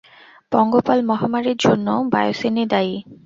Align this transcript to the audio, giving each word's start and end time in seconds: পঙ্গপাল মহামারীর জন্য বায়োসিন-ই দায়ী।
পঙ্গপাল 0.51 0.99
মহামারীর 1.09 1.57
জন্য 1.57 1.87
বায়োসিন-ই 2.13 2.65
দায়ী। 2.65 2.95